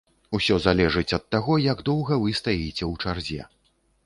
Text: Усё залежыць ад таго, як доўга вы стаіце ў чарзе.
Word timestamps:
Усё 0.37 0.55
залежыць 0.63 1.13
ад 1.17 1.27
таго, 1.35 1.57
як 1.67 1.83
доўга 1.91 2.19
вы 2.23 2.35
стаіце 2.41 2.83
ў 2.91 2.93
чарзе. 3.05 3.41